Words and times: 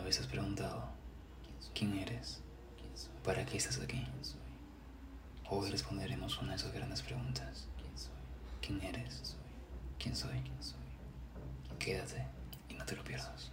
¿Alguna 0.00 0.16
vez 0.16 0.20
has 0.20 0.28
preguntado 0.28 0.88
quién 1.74 1.92
eres? 1.98 2.40
¿Para 3.22 3.44
qué 3.44 3.58
estás 3.58 3.78
aquí? 3.80 4.02
Hoy 5.50 5.70
responderemos 5.70 6.38
una 6.40 6.52
de 6.52 6.56
esas 6.56 6.72
grandes 6.72 7.02
preguntas. 7.02 7.66
¿Quién 8.62 8.80
eres? 8.80 9.36
¿Quién 9.98 10.16
soy? 10.16 10.42
Quédate 11.78 12.24
y 12.70 12.74
no 12.76 12.86
te 12.86 12.96
lo 12.96 13.04
pierdas. 13.04 13.52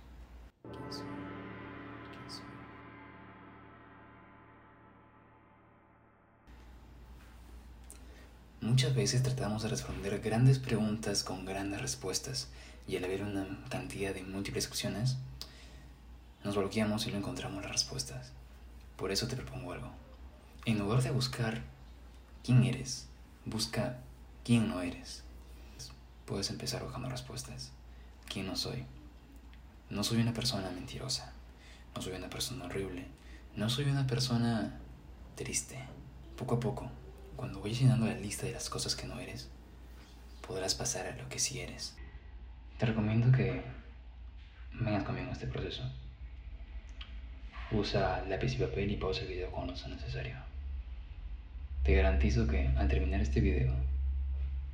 Muchas 8.62 8.96
veces 8.96 9.22
tratamos 9.22 9.64
de 9.64 9.68
responder 9.68 10.22
grandes 10.22 10.60
preguntas 10.60 11.26
con 11.26 11.44
grandes 11.44 11.82
respuestas 11.82 12.48
y 12.88 12.96
al 12.96 13.04
haber 13.04 13.24
una 13.24 13.66
cantidad 13.68 14.14
de 14.14 14.24
múltiples 14.24 14.68
opciones, 14.68 15.18
nos 16.48 16.56
bloqueamos 16.56 17.06
y 17.06 17.12
no 17.12 17.18
encontramos 17.18 17.62
las 17.62 17.72
respuestas. 17.72 18.32
Por 18.96 19.12
eso 19.12 19.28
te 19.28 19.36
propongo 19.36 19.74
algo. 19.74 19.92
En 20.66 20.80
lugar 20.80 21.04
de 21.04 21.12
buscar 21.12 21.62
quién 22.42 22.64
eres, 22.64 23.10
busca 23.46 24.00
quién 24.46 24.70
no 24.70 24.82
eres. 24.82 25.24
Puedes 26.26 26.50
empezar 26.50 26.84
buscando 26.84 27.10
respuestas. 27.10 27.74
¿Quién 28.32 28.48
no 28.48 28.56
soy? 28.56 28.86
No 29.90 30.06
soy 30.06 30.22
una 30.22 30.34
persona 30.34 30.72
mentirosa. 30.72 31.34
No 31.94 32.02
soy 32.02 32.14
una 32.14 32.30
persona 32.30 32.64
horrible. 32.64 33.08
No 33.58 33.70
soy 33.70 33.86
una 33.86 34.08
persona 34.08 34.80
triste. 35.36 35.78
Poco 36.38 36.56
a 36.56 36.60
poco, 36.62 36.90
cuando 37.36 37.60
vayas 37.60 37.80
llenando 37.80 38.06
la 38.06 38.16
lista 38.16 38.46
de 38.46 38.54
las 38.54 38.70
cosas 38.70 38.96
que 38.96 39.06
no 39.06 39.20
eres, 39.20 39.50
podrás 40.48 40.76
pasar 40.76 41.08
a 41.08 41.16
lo 41.18 41.28
que 41.28 41.40
sí 41.40 41.60
eres. 41.60 41.96
Te 42.78 42.86
recomiendo 42.86 43.36
que 43.36 43.64
vengas 44.72 45.04
conmigo 45.04 45.28
en 45.28 45.34
este 45.34 45.48
proceso. 45.48 45.84
Usa 47.72 48.24
lápiz 48.30 48.54
y 48.54 48.58
papel 48.60 48.92
y 48.92 48.96
pausa 48.96 49.24
el 49.24 49.28
video 49.28 49.52
cuando 49.52 49.76
sea 49.76 49.90
necesario. 49.90 50.38
Te 51.84 51.96
garantizo 51.96 52.48
que 52.48 52.70
al 52.70 52.88
terminar 52.88 53.20
este 53.20 53.42
video 53.42 53.74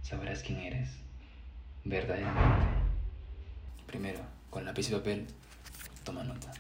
sabrás 0.04 0.44
quién 0.44 0.60
eres 0.60 0.90
verdaderamente. 1.84 2.68
Primero, 3.88 4.20
con 4.52 4.66
lápiz 4.66 4.90
y 4.90 4.94
papel, 4.94 5.26
toma 6.04 6.24
nota. 6.24 6.52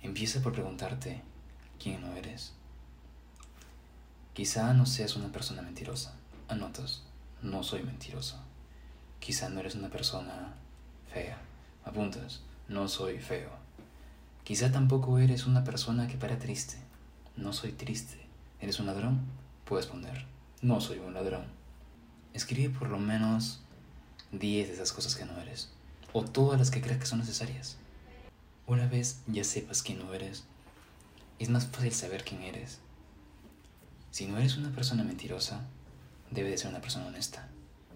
Empieza 0.00 0.40
por 0.40 0.54
preguntarte 0.54 1.20
quién 1.78 2.00
no 2.00 2.16
eres. 2.16 2.54
Quizá 4.32 4.72
no 4.72 4.86
seas 4.86 5.14
una 5.14 5.30
persona 5.30 5.60
mentirosa. 5.60 6.14
Anotas, 6.48 7.02
no 7.42 7.62
soy 7.62 7.82
mentiroso. 7.82 8.42
Quizá 9.18 9.50
no 9.50 9.60
eres 9.60 9.74
una 9.74 9.90
persona 9.90 10.54
fea. 11.12 11.36
Apuntas, 11.84 12.40
no 12.68 12.88
soy 12.88 13.18
feo. 13.18 13.50
Quizá 14.50 14.72
tampoco 14.72 15.20
eres 15.20 15.46
una 15.46 15.62
persona 15.62 16.08
que 16.08 16.16
para 16.16 16.40
triste. 16.40 16.74
No 17.36 17.52
soy 17.52 17.70
triste. 17.70 18.18
¿Eres 18.58 18.80
un 18.80 18.86
ladrón? 18.86 19.20
Puedes 19.64 19.86
poner. 19.86 20.26
No 20.60 20.80
soy 20.80 20.98
un 20.98 21.14
ladrón. 21.14 21.44
Escribe 22.34 22.76
por 22.76 22.88
lo 22.88 22.98
menos 22.98 23.60
10 24.32 24.66
de 24.66 24.74
esas 24.74 24.92
cosas 24.92 25.14
que 25.14 25.24
no 25.24 25.38
eres. 25.40 25.70
O 26.12 26.24
todas 26.24 26.58
las 26.58 26.72
que 26.72 26.80
creas 26.80 26.98
que 26.98 27.06
son 27.06 27.20
necesarias. 27.20 27.76
Una 28.66 28.88
vez 28.88 29.20
ya 29.28 29.44
sepas 29.44 29.84
quién 29.84 30.00
no 30.00 30.12
eres, 30.12 30.42
es 31.38 31.48
más 31.48 31.68
fácil 31.68 31.92
saber 31.92 32.24
quién 32.24 32.42
eres. 32.42 32.80
Si 34.10 34.26
no 34.26 34.36
eres 34.36 34.56
una 34.56 34.72
persona 34.72 35.04
mentirosa, 35.04 35.60
debe 36.32 36.50
de 36.50 36.58
ser 36.58 36.70
una 36.70 36.80
persona 36.80 37.06
honesta. 37.06 37.46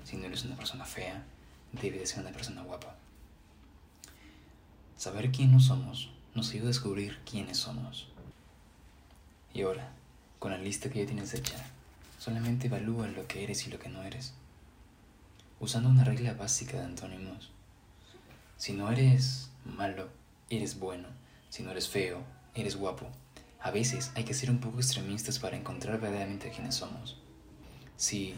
Si 0.04 0.16
no 0.16 0.26
eres 0.26 0.44
una 0.44 0.54
persona 0.54 0.84
fea, 0.84 1.24
debe 1.72 1.98
de 1.98 2.06
ser 2.06 2.20
una 2.20 2.30
persona 2.30 2.62
guapa. 2.62 2.94
Saber 4.96 5.32
quién 5.32 5.50
no 5.50 5.58
somos 5.58 6.14
nos 6.34 6.50
ayuda 6.50 6.64
a 6.64 6.68
descubrir 6.68 7.18
quiénes 7.24 7.58
somos. 7.58 8.08
Y 9.52 9.62
ahora, 9.62 9.92
con 10.38 10.50
la 10.50 10.58
lista 10.58 10.90
que 10.90 11.00
ya 11.00 11.06
tienes 11.06 11.32
hecha, 11.34 11.56
solamente 12.18 12.66
evalúa 12.66 13.06
lo 13.08 13.26
que 13.28 13.44
eres 13.44 13.66
y 13.66 13.70
lo 13.70 13.78
que 13.78 13.88
no 13.88 14.02
eres. 14.02 14.34
Usando 15.60 15.88
una 15.88 16.04
regla 16.04 16.34
básica 16.34 16.78
de 16.78 16.84
antónimos. 16.84 17.52
Si 18.56 18.72
no 18.72 18.90
eres 18.90 19.50
malo, 19.64 20.08
eres 20.50 20.78
bueno. 20.78 21.08
Si 21.50 21.62
no 21.62 21.70
eres 21.70 21.88
feo, 21.88 22.24
eres 22.54 22.76
guapo. 22.76 23.08
A 23.60 23.70
veces 23.70 24.10
hay 24.14 24.24
que 24.24 24.34
ser 24.34 24.50
un 24.50 24.58
poco 24.58 24.78
extremistas 24.78 25.38
para 25.38 25.56
encontrar 25.56 26.00
verdaderamente 26.00 26.50
quiénes 26.50 26.74
somos. 26.74 27.16
Si 27.96 28.34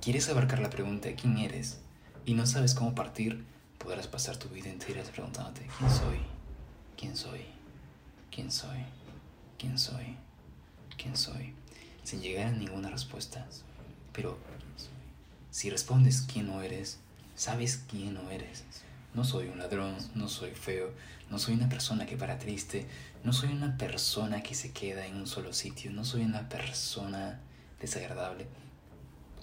quieres 0.00 0.28
abarcar 0.28 0.60
la 0.60 0.70
pregunta 0.70 1.08
de 1.08 1.14
quién 1.16 1.36
eres 1.38 1.80
y 2.24 2.34
no 2.34 2.46
sabes 2.46 2.74
cómo 2.74 2.94
partir, 2.94 3.44
podrás 3.78 4.08
pasar 4.08 4.38
tu 4.38 4.48
vida 4.48 4.70
entera 4.70 5.02
preguntándote 5.02 5.68
quién 5.78 5.90
soy, 5.90 6.18
quién 6.96 7.16
soy, 7.16 7.42
quién 8.30 8.50
soy, 8.50 8.78
quién 9.58 9.78
soy, 9.78 10.16
quién 10.96 11.16
soy, 11.16 11.54
sin 12.02 12.20
llegar 12.20 12.46
a 12.46 12.52
ninguna 12.52 12.90
respuesta. 12.90 13.46
Pero 14.12 14.38
si 15.50 15.70
respondes 15.70 16.22
quién 16.22 16.46
no 16.46 16.62
eres, 16.62 16.98
sabes 17.34 17.82
quién 17.88 18.14
no 18.14 18.30
eres. 18.30 18.64
No 19.14 19.24
soy 19.24 19.48
un 19.48 19.58
ladrón, 19.58 19.96
no 20.14 20.28
soy 20.28 20.50
feo, 20.50 20.92
no 21.30 21.38
soy 21.38 21.54
una 21.54 21.68
persona 21.68 22.06
que 22.06 22.16
para 22.16 22.38
triste, 22.38 22.86
no 23.24 23.32
soy 23.32 23.50
una 23.50 23.76
persona 23.78 24.42
que 24.42 24.54
se 24.54 24.72
queda 24.72 25.06
en 25.06 25.16
un 25.16 25.26
solo 25.26 25.52
sitio, 25.52 25.90
no 25.90 26.04
soy 26.04 26.22
una 26.22 26.48
persona 26.48 27.40
desagradable. 27.80 28.46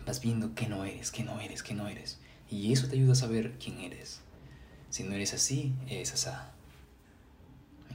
Vas 0.06 0.22
viendo 0.22 0.53
que 0.53 0.68
no 0.68 0.86
eres, 0.86 1.12
que 1.12 1.24
no 1.24 1.40
eres, 1.40 1.63
que 1.63 1.74
no 1.74 1.88
eres. 1.88 2.19
Y 2.50 2.72
eso 2.72 2.88
te 2.88 2.96
ayuda 2.96 3.13
a 3.13 3.16
saber 3.16 3.58
quién 3.58 3.80
eres. 3.80 4.22
Si 4.90 5.03
no 5.03 5.13
eres 5.16 5.34
así, 5.34 5.74
eres 5.88 6.13
asá. 6.13 6.53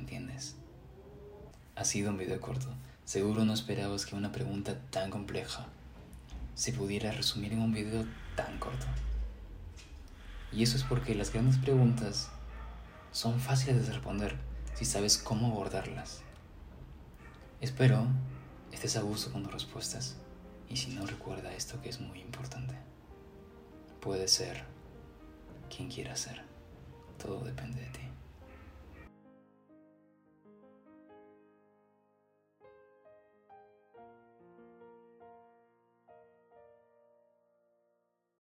¿Me 0.09 0.17
entiendes? 0.17 0.55
Ha 1.77 1.85
sido 1.85 2.11
un 2.11 2.17
video 2.17 2.41
corto. 2.41 2.69
Seguro 3.05 3.45
no 3.45 3.53
esperabas 3.53 4.07
que 4.07 4.17
una 4.17 4.33
pregunta 4.33 4.81
tan 4.89 5.11
compleja 5.11 5.67
se 6.55 6.73
pudiera 6.73 7.13
resumir 7.13 7.53
en 7.53 7.61
un 7.61 7.75
video 7.75 8.07
tan 8.35 8.59
corto. 8.59 8.87
Y 10.51 10.63
eso 10.63 10.79
es 10.79 10.83
porque 10.85 11.15
las 11.15 11.31
grandes 11.31 11.59
preguntas 11.59 12.31
son 13.13 13.39
fáciles 13.39 13.87
de 13.87 13.93
responder 13.93 14.39
si 14.73 14.87
sabes 14.87 15.19
cómo 15.19 15.49
abordarlas. 15.49 16.23
Espero 17.61 18.07
estés 18.73 18.97
a 18.97 19.03
gusto 19.03 19.31
con 19.31 19.43
tus 19.43 19.53
respuestas 19.53 20.17
y 20.71 20.79
si 20.79 20.93
no 20.93 21.05
recuerda 21.05 21.53
esto 21.53 21.83
que 21.83 21.91
es 21.91 22.01
muy 22.01 22.21
importante. 22.21 22.75
Puede 24.01 24.27
ser 24.27 24.65
quien 25.69 25.91
quiera 25.91 26.17
ser. 26.17 26.43
Todo 27.19 27.45
depende 27.45 27.83
de 27.83 27.89
ti. 27.89 28.09